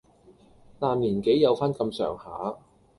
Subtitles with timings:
[0.79, 2.57] 但年紀有返咁上下